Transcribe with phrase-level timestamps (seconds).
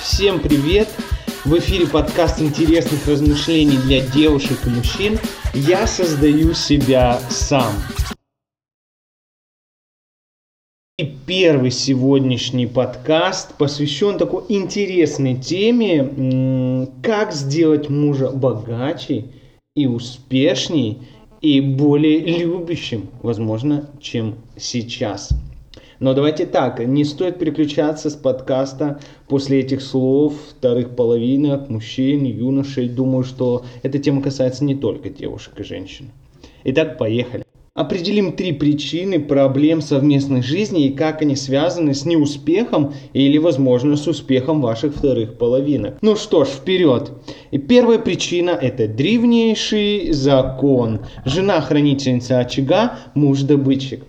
[0.00, 0.88] Всем привет!
[1.44, 5.18] В эфире подкаст интересных размышлений для девушек и мужчин.
[5.52, 7.74] Я создаю себя сам.
[10.96, 19.26] И первый сегодняшний подкаст посвящен такой интересной теме, как сделать мужа богаче
[19.74, 21.02] и успешней
[21.44, 25.28] и более любящим, возможно, чем сейчас.
[26.00, 32.88] Но давайте так, не стоит переключаться с подкаста после этих слов вторых половинок, мужчин, юношей.
[32.88, 36.12] Думаю, что эта тема касается не только девушек и женщин.
[36.64, 37.43] Итак, поехали.
[37.76, 44.06] Определим три причины проблем совместной жизни и как они связаны с неуспехом или, возможно, с
[44.06, 45.98] успехом ваших вторых половинок.
[46.00, 47.10] Ну что ж, вперед.
[47.50, 51.00] И первая причина– это древнейший закон.
[51.24, 54.04] Жена хранительница очага, муж добытчик.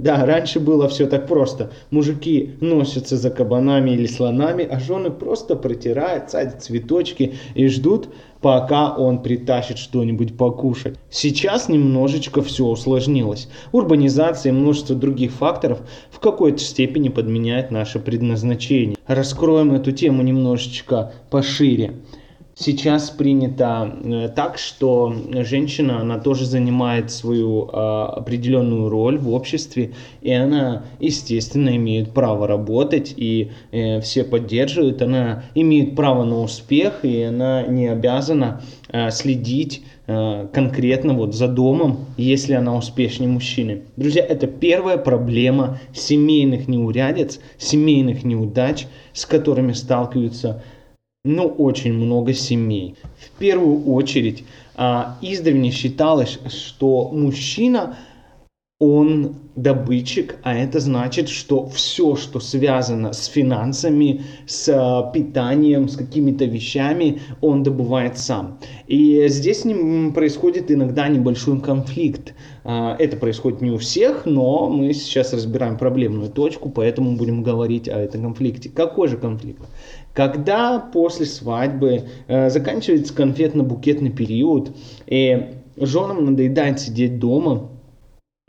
[0.00, 1.72] Да, раньше было все так просто.
[1.90, 8.08] Мужики носятся за кабанами или слонами, а жены просто протирают, садят цветочки и ждут,
[8.40, 10.96] пока он притащит что-нибудь покушать.
[11.10, 13.50] Сейчас немножечко все усложнилось.
[13.72, 18.96] Урбанизация и множество других факторов в какой-то степени подменяют наше предназначение.
[19.06, 21.92] Раскроем эту тему немножечко пошире
[22.54, 29.92] сейчас принято э, так, что женщина, она тоже занимает свою а, определенную роль в обществе,
[30.20, 37.04] и она, естественно, имеет право работать, и э, все поддерживают, она имеет право на успех,
[37.04, 39.82] и она не обязана э, следить
[40.52, 43.82] конкретно вот за домом, если она успешнее мужчины.
[43.96, 50.64] Друзья, это первая проблема семейных неурядиц, семейных неудач, с которыми сталкиваются
[51.24, 52.96] ну, очень много семей.
[53.18, 57.96] В первую очередь, а, издревле считалось, что мужчина,
[58.78, 65.96] он добытчик, а это значит, что все, что связано с финансами, с а, питанием, с
[65.96, 68.58] какими-то вещами, он добывает сам.
[68.86, 72.32] И здесь с ним происходит иногда небольшой конфликт.
[72.64, 77.86] А, это происходит не у всех, но мы сейчас разбираем проблемную точку, поэтому будем говорить
[77.86, 78.70] о этом конфликте.
[78.70, 79.60] Какой же конфликт?
[80.14, 84.72] Когда после свадьбы э, заканчивается конфетно-букетный период,
[85.06, 87.68] и женам надоедает сидеть дома,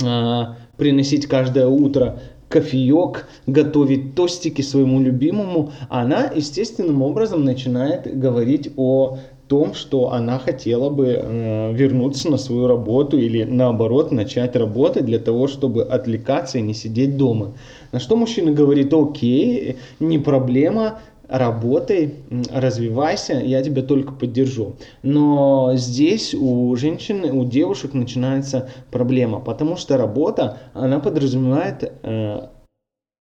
[0.03, 0.41] э,
[0.77, 9.73] приносить каждое утро кофеек, готовить тостики своему любимому, она естественным образом начинает говорить о том,
[9.73, 15.47] что она хотела бы э, вернуться на свою работу или наоборот начать работать для того,
[15.47, 17.53] чтобы отвлекаться и не сидеть дома.
[17.91, 20.99] На что мужчина говорит, окей, не проблема,
[21.31, 22.15] работай,
[22.51, 24.75] развивайся, я тебя только поддержу.
[25.01, 32.47] Но здесь у женщин, у девушек начинается проблема, потому что работа, она подразумевает э,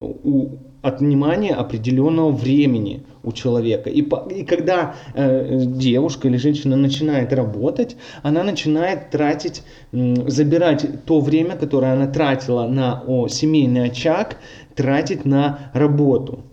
[0.01, 0.49] у,
[0.83, 3.89] отнимание определенного времени у человека.
[3.89, 11.21] И, и когда э, девушка или женщина начинает работать, она начинает тратить, э, забирать то
[11.21, 14.37] время, которое она тратила на о, семейный очаг,
[14.75, 16.43] тратить на работу.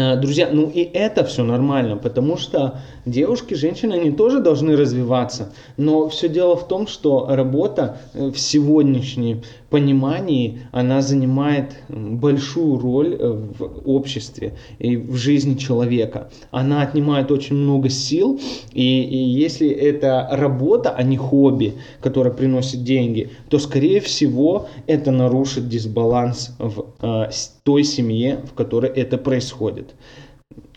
[0.00, 5.52] Э, друзья, ну и это все нормально, потому что девушки, женщины, они тоже должны развиваться.
[5.76, 13.16] Но все дело в том, что работа э, в сегодняшнем понимании, она занимает большую роль
[13.18, 16.30] э, в обществе и в жизни человека.
[16.50, 18.40] Она отнимает очень много сил,
[18.72, 25.10] и, и если это работа, а не хобби, которая приносит деньги, то, скорее всего, это
[25.10, 27.30] нарушит дисбаланс в э,
[27.64, 29.89] той семье, в которой это происходит.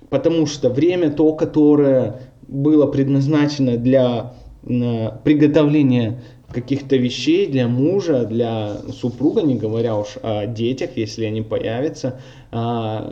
[0.10, 6.22] Потому что время то, которое было предназначено для э, приготовления
[6.54, 12.22] каких-то вещей для мужа, для супруга, не говоря уж о детях, если они появятся,
[12.52, 13.12] а,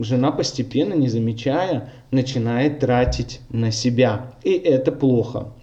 [0.00, 4.34] жена постепенно, не замечая, начинает тратить на себя.
[4.42, 5.54] И это плохо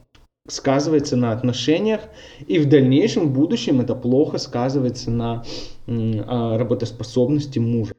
[0.48, 2.02] сказывается на отношениях,
[2.48, 5.44] и в дальнейшем, в будущем это плохо сказывается на
[5.88, 7.94] а, работоспособности мужа.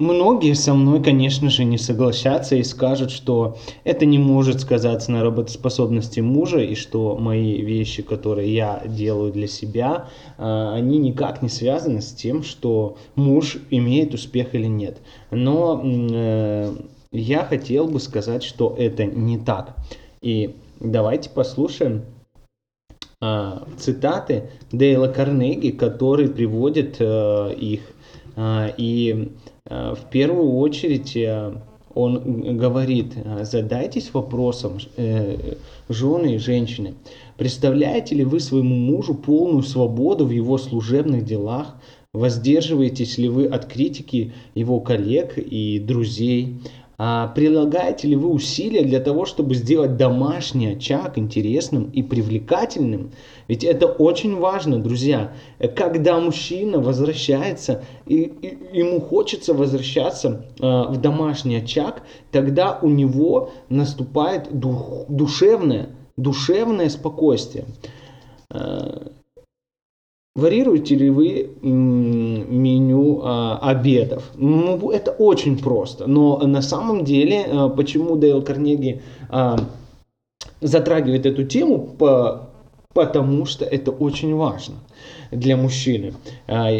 [0.00, 5.22] Многие со мной, конечно же, не согласятся и скажут, что это не может сказаться на
[5.22, 10.08] работоспособности мужа, и что мои вещи, которые я делаю для себя,
[10.38, 14.96] а, они никак не связаны с тем, что муж имеет успех или нет.
[15.30, 16.74] Но э,
[17.12, 19.76] я хотел бы сказать, что это не так.
[20.22, 22.06] И давайте послушаем
[23.20, 27.82] а, цитаты Дейла Карнеги, который приводит э, их.
[28.42, 29.28] А, и
[29.70, 31.54] Э, в первую очередь э,
[31.94, 35.54] он говорит, задайтесь вопросом, э,
[35.88, 36.94] жены и женщины,
[37.36, 41.76] представляете ли вы своему мужу полную свободу в его служебных делах,
[42.12, 46.60] воздерживаетесь ли вы от критики его коллег и друзей,
[47.02, 53.12] а прилагаете ли вы усилия для того, чтобы сделать домашний очаг интересным и привлекательным?
[53.48, 55.32] Ведь это очень важно, друзья.
[55.76, 62.02] Когда мужчина возвращается, и, и ему хочется возвращаться э, в домашний очаг,
[62.32, 65.88] тогда у него наступает дух, душевное,
[66.18, 67.64] душевное спокойствие.
[68.50, 69.06] Э,
[70.36, 74.30] Варьируете ли вы меню а, обедов?
[74.36, 76.06] Ну, это очень просто.
[76.06, 79.58] Но на самом деле, а, почему Дейл Карнеги а,
[80.60, 81.78] затрагивает эту тему?
[81.98, 82.48] По,
[82.94, 84.76] потому что это очень важно
[85.32, 86.14] для мужчины.
[86.46, 86.70] А,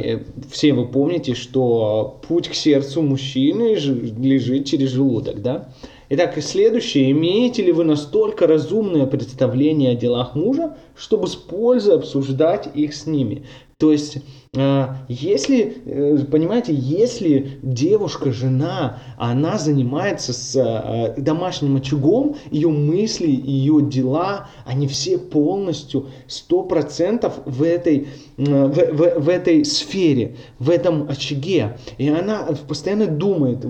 [0.51, 5.71] все вы помните, что путь к сердцу мужчины лежит через желудок, да?
[6.13, 7.13] Итак, следующее.
[7.13, 13.07] Имеете ли вы настолько разумное представление о делах мужа, чтобы с пользой обсуждать их с
[13.07, 13.47] ними?
[13.81, 14.19] То есть,
[14.55, 23.31] а, если, э, понимаете, если девушка, жена, она занимается с а, домашним очагом, ее мысли,
[23.31, 30.69] ее дела, они все полностью, сто процентов в этой, в, в, в этой сфере, в
[30.69, 31.79] этом очаге.
[31.97, 33.65] И она постоянно думает,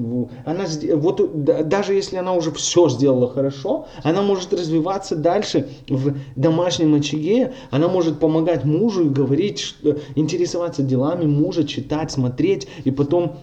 [0.45, 0.65] она,
[0.95, 7.53] вот даже если она уже все сделала хорошо, она может развиваться дальше в домашнем очаге,
[7.71, 13.37] она может помогать мужу и говорить, что интересоваться делами мужа, читать, смотреть, и потом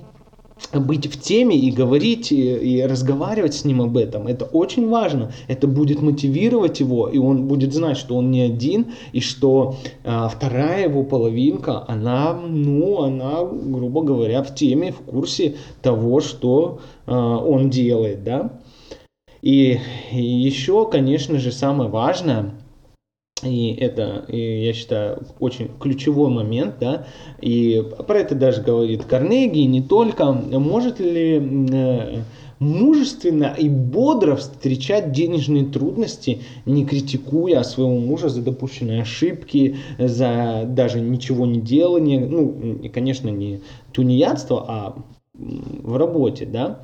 [0.74, 4.28] быть в теме и говорить и, и разговаривать с ним об этом.
[4.28, 5.32] Это очень важно.
[5.48, 10.28] Это будет мотивировать его, и он будет знать, что он не один, и что а,
[10.28, 17.38] вторая его половинка, она, ну, она, грубо говоря, в теме, в курсе того, что а,
[17.38, 18.60] он делает, да.
[19.42, 19.80] И,
[20.12, 22.54] и еще, конечно же, самое важное–
[23.44, 27.06] и это, я считаю, очень ключевой момент, да,
[27.40, 30.32] и про это даже говорит Карнеги, не только.
[30.32, 31.38] Может ли
[31.72, 32.22] э,
[32.60, 41.00] мужественно и бодро встречать денежные трудности, не критикуя своего мужа за допущенные ошибки, за даже
[41.00, 43.62] ничего не делание, ну, и, конечно, не
[43.94, 44.96] тунеядство, а
[45.34, 46.84] в работе, да.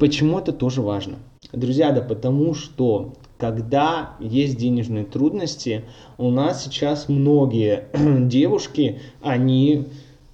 [0.00, 1.18] Почему это тоже важно?
[1.52, 5.84] Друзья, да потому что когда есть денежные трудности,
[6.18, 7.84] у нас сейчас многие
[8.28, 9.86] девушки, они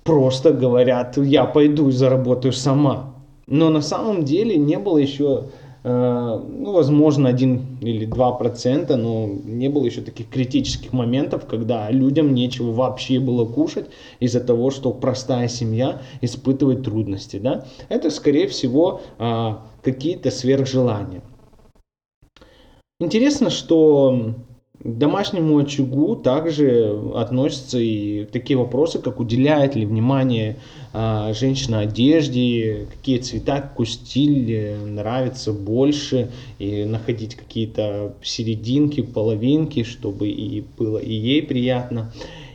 [0.05, 3.15] просто говорят, я пойду и заработаю сама.
[3.47, 5.49] Но на самом деле не было еще,
[5.83, 11.91] э, ну, возможно, один или два процента, но не было еще таких критических моментов, когда
[11.91, 13.87] людям нечего вообще было кушать
[14.19, 17.37] из-за того, что простая семья испытывает трудности.
[17.37, 17.67] Да?
[17.91, 21.21] Это, скорее всего, э, какие-то сверхжелания.
[23.05, 24.35] Интересно, что
[24.83, 30.57] к домашнему очагу также относятся и такие вопросы, как уделяет ли внимание
[30.95, 39.83] а, женщина одежде, какие цвета, какой стиль э, нравится больше, и находить какие-то серединки, половинки,
[39.83, 42.11] чтобы и было и ей приятно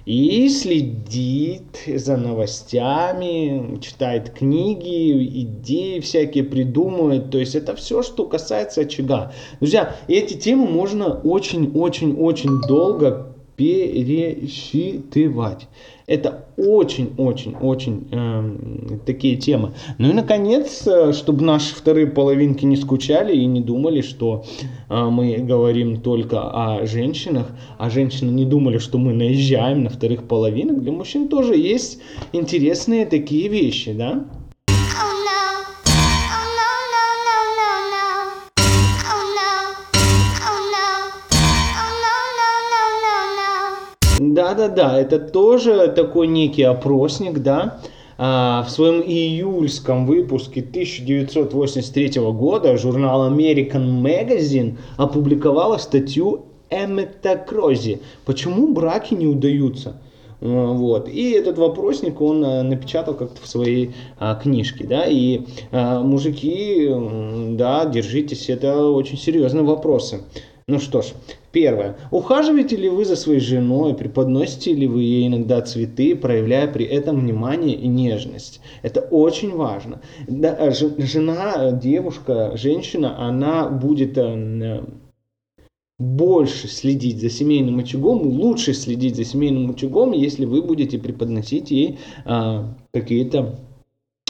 [0.09, 7.29] и следит за новостями, читает книги, идеи всякие придумывает.
[7.29, 9.31] То есть это все, что касается очага.
[9.59, 13.28] Друзья, эти темы можно очень-очень-очень долго
[13.59, 15.67] пересчитывать.
[16.07, 19.73] Это очень-очень-очень э, эм, такие темы.
[19.97, 24.45] Ну и, наконец, э, чтобы наши вторые половинки не скучали и не думали, что
[24.89, 27.47] э, мы говорим только о женщинах,
[27.77, 30.81] а женщины не думали, что мы наезжаем на вторых половинок.
[30.81, 31.99] Для мужчин тоже есть
[32.31, 34.23] интересные такие вещи, да?
[44.39, 47.81] Да-да-да, это тоже такой некий опросник, да.
[48.17, 57.99] А, в своем июльском выпуске 1983 года журнал American Magazine опубликовала статью Эметакрози.
[58.23, 59.97] Почему браки не удаются?
[60.39, 61.09] А, вот.
[61.09, 64.85] И этот вопросник он а, напечатал как-то в своей а, книжке.
[64.85, 65.03] Да?
[65.05, 65.41] И
[65.73, 66.89] а, мужики,
[67.57, 70.21] да, держитесь, это очень серьезные вопросы.
[70.69, 71.13] Ну что ж,
[71.51, 71.97] первое.
[72.11, 77.21] Ухаживаете ли вы за своей женой, преподносите ли вы ей иногда цветы, проявляя при этом
[77.21, 78.61] внимание и нежность?
[78.83, 79.99] Это очень важно.
[80.27, 84.83] Э, жена, девушка, женщина, она будет э,
[85.97, 91.97] больше следить за семейным очагом, лучше следить за семейным очагом, если вы будете преподносить ей
[92.25, 93.55] а, какие-то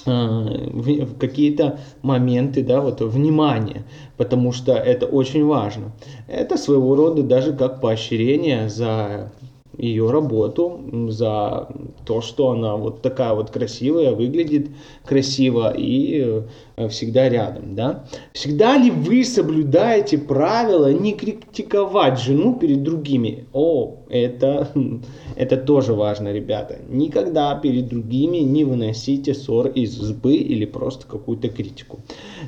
[0.05, 3.83] в какие-то моменты, да, вот внимания,
[4.17, 5.91] потому что это очень важно.
[6.27, 9.31] Это своего рода даже как поощрение за
[9.77, 11.69] ее работу, за
[12.05, 14.67] то, что она вот такая вот красивая, выглядит
[15.05, 16.41] красиво и э,
[16.87, 18.05] всегда рядом, да.
[18.33, 23.45] Всегда ли вы соблюдаете правила не критиковать жену перед другими?
[23.51, 24.69] О, это,
[25.35, 26.79] это тоже важно, ребята.
[26.87, 31.99] Никогда перед другими не выносите ссор из избы или просто какую-то критику.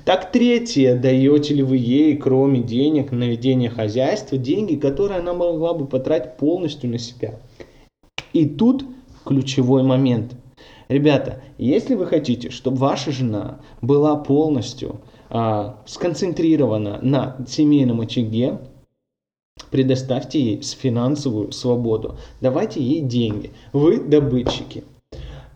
[0.05, 5.73] Так, третье, даете ли вы ей, кроме денег на ведение хозяйства, деньги, которые она могла
[5.73, 7.39] бы потратить полностью на себя?
[8.33, 8.85] И тут
[9.25, 10.35] ключевой момент.
[10.91, 18.59] Ребята, если вы хотите, чтобы ваша жена была полностью а, сконцентрирована на семейном очаге,
[19.69, 22.17] предоставьте ей финансовую свободу.
[22.41, 23.51] Давайте ей деньги.
[23.71, 24.83] Вы добытчики.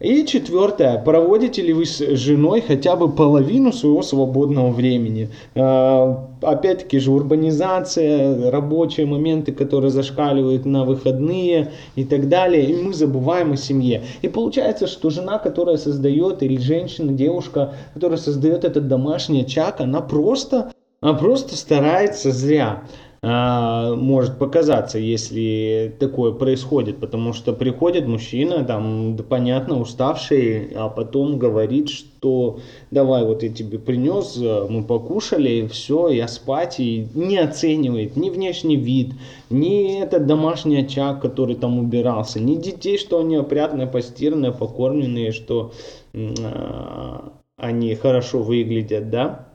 [0.05, 5.29] И четвертое, проводите ли вы с женой хотя бы половину своего свободного времени?
[5.55, 12.65] А, опять-таки же урбанизация, рабочие моменты, которые зашкаливают на выходные и так далее.
[12.65, 14.03] И мы забываем о семье.
[14.21, 20.01] И получается, что жена, которая создает, или женщина, девушка, которая создает этот домашний очаг, она
[20.01, 20.71] просто,
[21.01, 22.83] она просто старается зря.
[23.27, 30.89] А, может показаться, если такое происходит, потому что приходит мужчина, там, да, понятно, уставший, а
[30.89, 32.59] потом говорит, что
[32.91, 38.75] давай, вот я тебе принес, мы покушали, все, я спать, и не оценивает ни внешний
[38.75, 39.13] вид,
[39.49, 45.71] ни этот домашний очаг, который там убирался, ни детей, что они опрятные, постиранные, покормленные, что
[46.13, 49.47] а, они хорошо выглядят, да,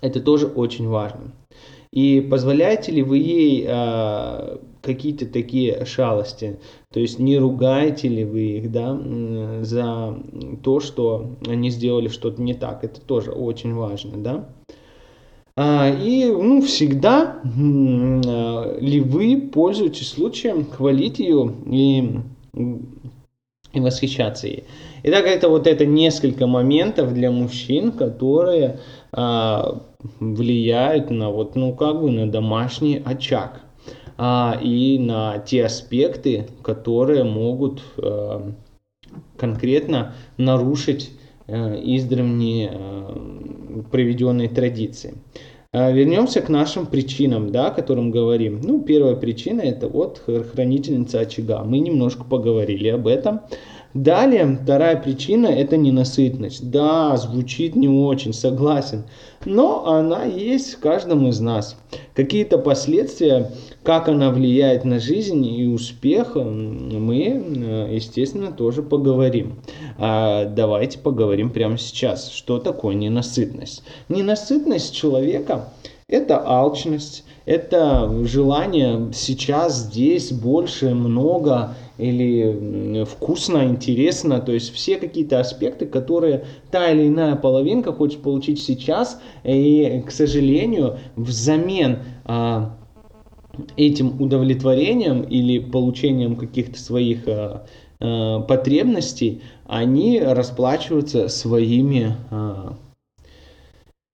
[0.00, 1.30] это тоже очень важно.
[1.92, 6.60] И позволяете ли вы ей э, какие-то такие шалости?
[6.92, 8.96] То есть не ругаете ли вы их да,
[9.62, 10.16] за
[10.62, 12.84] то, что они сделали что-то не так?
[12.84, 14.48] Это тоже очень важно, да?
[15.56, 22.20] А, и ну, всегда а, ли вы пользуетесь случаем хвалить ее и,
[23.72, 24.64] и восхищаться ей?
[25.02, 28.78] Итак, это вот это несколько моментов для мужчин, которые
[29.12, 29.82] а,
[30.18, 33.60] влияют на вот, ну, как бы на домашний очаг
[34.16, 38.52] а, и на те аспекты, которые могут а,
[39.36, 41.12] конкретно нарушить
[41.46, 45.14] а, издревние а, проведенные традиции.
[45.72, 48.60] А, вернемся к нашим причинам, да, о котором говорим.
[48.62, 51.62] Ну, первая причина это вот хранительница очага.
[51.62, 53.42] Мы немножко поговорили об этом.
[53.92, 56.70] Далее, вторая причина– это ненасытность.
[56.70, 59.02] Да, звучит не очень, согласен,
[59.44, 61.76] но она есть в каждом из нас.
[62.14, 63.50] Какие-то последствия,
[63.82, 69.56] как она влияет на жизнь и успех, мы, э, естественно, тоже поговорим.
[69.98, 73.82] А давайте поговорим прямо сейчас, что такое ненасытность.
[74.08, 75.72] Ненасытность человека–
[76.06, 85.40] это алчность, это желание сейчас, здесь больше, много или вкусно, интересно, то есть все какие-то
[85.40, 92.76] аспекты, которые та или иная половинка хочет получить сейчас, и, к сожалению, взамен а,
[93.76, 97.66] этим удовлетворением или получением каких-то своих а,
[98.00, 102.16] а, потребностей, они расплачиваются своими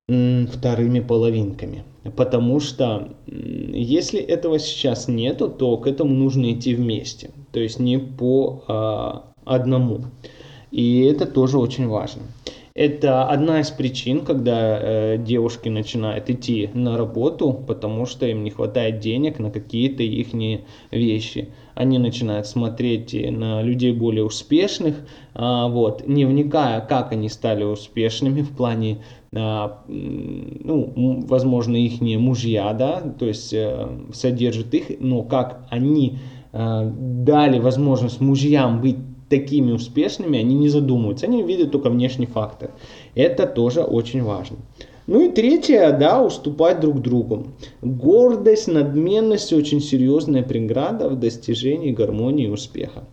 [0.09, 1.83] вторыми половинками.
[2.17, 7.31] Потому что если этого сейчас нету, то к этому нужно идти вместе.
[7.57, 10.03] То есть не по а, одному.
[10.71, 12.25] И это тоже очень важно.
[12.75, 18.51] Это одна из причин, когда э, девушки начинают идти на работу, потому что им не
[18.51, 20.35] хватает денег на какие-то их
[20.91, 21.49] вещи.
[21.75, 24.97] Они начинают смотреть на людей более успешных,
[25.35, 28.99] э, вот, не вникая, как они стали успешными в плане,
[29.33, 36.19] э, ну, возможно, их мужья, да, то есть э, содержат их, но как они
[36.53, 38.97] дали возможность мужьям быть
[39.29, 42.71] такими успешными, они не задумываются, они видят только внешний фактор.
[43.15, 44.59] Это тоже очень важно.
[45.07, 47.49] Ну и третье, да, уступать друг другу.
[47.81, 53.05] Гордость, надменность очень серьезная преграда в достижении гармонии и успеха.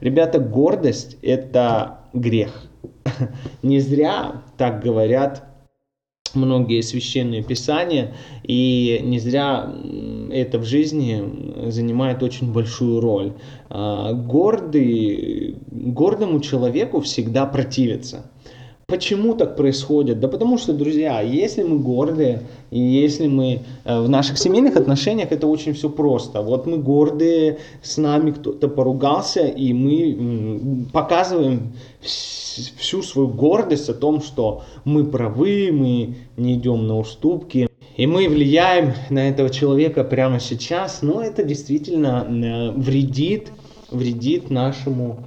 [0.00, 2.68] Ребята, гордость это грех.
[3.62, 5.51] Не зря так говорят
[6.34, 9.72] многие священные писания, и не зря
[10.30, 13.32] это в жизни занимает очень большую роль.
[13.68, 18.30] А, гордый, гордому человеку всегда противится.
[18.86, 20.20] Почему так происходит?
[20.20, 25.32] Да потому что, друзья, если мы гордые, и если мы э, в наших семейных отношениях,
[25.32, 26.42] это очень все просто.
[26.42, 31.72] Вот мы гордые, с нами кто-то поругался, и мы показываем
[32.02, 37.68] всю свою гордость о том, что мы правы, мы не идем на уступки.
[37.96, 43.52] И мы влияем на этого человека прямо сейчас, но это действительно э, вредит,
[43.90, 45.24] вредит нашему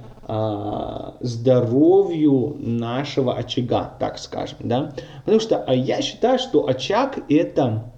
[1.20, 4.92] здоровью нашего очага, так скажем, да,
[5.24, 7.92] потому что а я считаю, что очаг это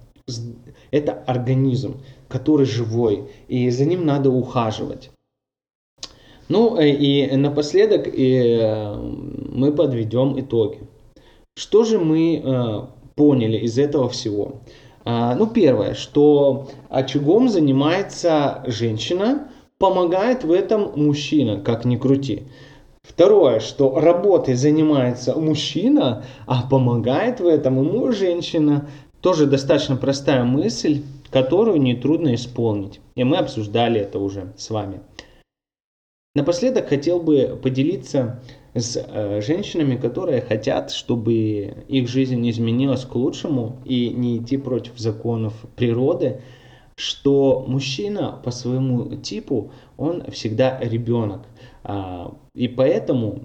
[0.91, 5.11] это организм, который живой, и за ним надо ухаживать.
[6.49, 10.81] Ну э, и напоследок и э, мы подведем итоги.
[11.57, 12.81] Что же мы э,
[13.17, 14.63] поняли из этого всего?
[15.05, 22.45] А, ну первое, что очагом занимается женщина, помогает в этом мужчина, как ни крути.
[23.03, 28.89] Второе, что работой занимается мужчина, а помогает в этом ему женщина.
[29.21, 33.01] Тоже достаточно простая мысль, которую нетрудно исполнить.
[33.17, 35.01] И мы обсуждали это уже с вами.
[36.35, 38.41] Напоследок хотел бы поделиться
[38.75, 44.99] с э, женщинами, которые хотят, чтобы их жизнь изменилась к лучшему и не идти против
[44.99, 46.43] законов природы,
[46.99, 51.47] что мужчина по своему типу, он всегда ребенок.
[51.85, 53.45] А, и поэтому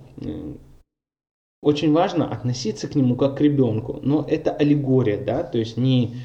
[1.62, 4.00] очень важно относиться к нему как к ребенку.
[4.02, 6.16] Но это аллегория, да, то есть не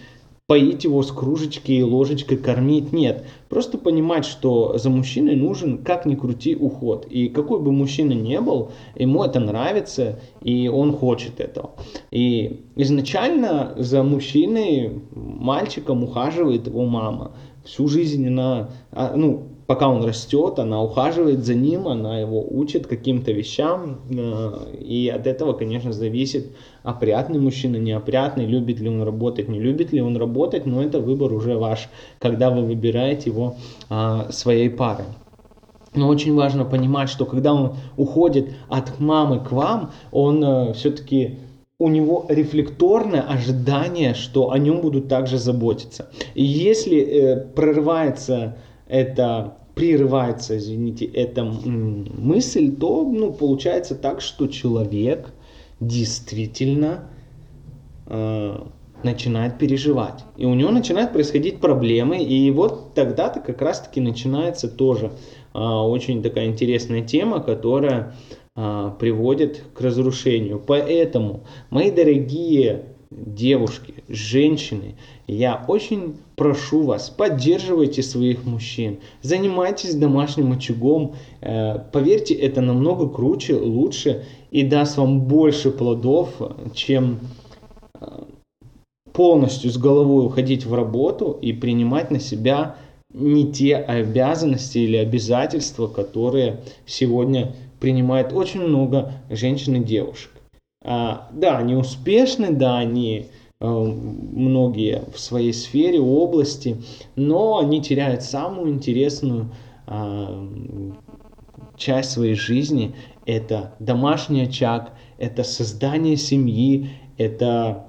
[0.49, 2.90] поить его с кружечки и ложечкой кормить.
[2.90, 7.07] Нет, просто понимать, что за мужчиной нужен, как ни крути, уход.
[7.11, 11.73] И какой бы мужчина ни был, ему это нравится, и он хочет этого.
[12.11, 17.33] И изначально за мужчиной, мальчиком ухаживает его мама.
[17.67, 22.87] Всю жизнь она, а, ну, пока он растет, она ухаживает за ним, она его учит
[22.87, 29.46] каким-то вещам, э, и от этого, конечно, зависит, опрятный мужчина, неопрятный, любит ли он работать,
[29.46, 33.56] не любит ли он работать, но это выбор уже ваш, когда вы выбираете его
[33.90, 35.04] а, своей парой.
[35.94, 41.40] Но очень важно понимать, что когда он уходит от мамы к вам, он э, все-таки
[41.78, 46.08] у него рефлекторное ожидание, что о нем будут также заботиться.
[46.34, 48.56] И если э, прорывается
[48.88, 55.33] это прерывается, извините, эта мысль, то ну, получается так, что человек
[55.79, 57.11] действительно
[58.07, 58.59] э,
[59.05, 60.24] начинает переживать.
[60.37, 62.18] И у него начинают происходить проблемы.
[62.18, 65.12] И вот тогда-то как раз-таки начинается тоже
[65.55, 68.16] э, очень такая интересная тема, которая
[68.57, 70.61] э, приводит к разрушению.
[70.66, 74.94] Поэтому, мои дорогие девушки, женщины,
[75.27, 81.14] я очень прошу вас, поддерживайте своих мужчин, занимайтесь домашним очагом.
[81.40, 86.35] Э, поверьте, это намного круче, лучше и даст вам больше плодов,
[86.75, 87.21] чем
[87.94, 88.07] э,
[89.12, 92.77] полностью с головой уходить в работу и принимать на себя
[93.14, 100.31] не те обязанности или обязательства, которые сегодня принимает очень много женщин и девушек.
[100.90, 103.29] А, да, они успешны, да, они
[103.61, 106.77] Э, многие в своей сфере, области,
[107.16, 109.53] но они теряют самую интересную
[109.88, 110.48] а,
[111.77, 112.94] часть своей жизни.
[113.27, 117.88] Это домашний очаг, это создание семьи, это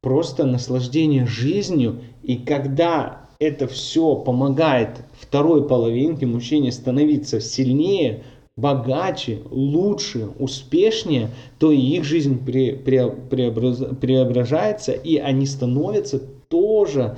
[0.00, 2.00] просто наслаждение жизнью.
[2.22, 8.22] И когда это все помогает второй половинке мужчине становиться сильнее,
[8.56, 17.16] богаче, лучше, успешнее, то и их жизнь пре, пре, преобраз, преображается, и они становятся тоже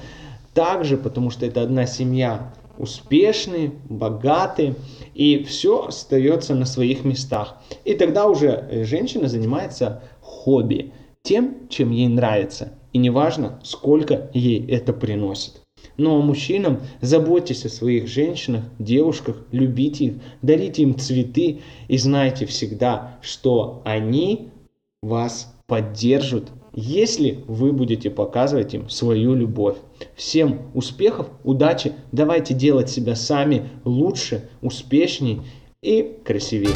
[0.54, 4.74] так же, потому что это одна семья, успешные, богатые,
[5.14, 7.56] и все остается на своих местах.
[7.84, 12.72] И тогда уже женщина занимается хобби, тем, чем ей нравится.
[12.92, 15.60] И неважно, сколько ей это приносит.
[15.96, 22.46] Ну а мужчинам заботьтесь о своих женщинах, девушках, любите их, дарите им цветы и знайте
[22.46, 24.50] всегда, что они
[25.02, 29.76] вас поддержат, если вы будете показывать им свою любовь.
[30.14, 35.40] Всем успехов, удачи, давайте делать себя сами лучше, успешней
[35.80, 36.74] и красивее.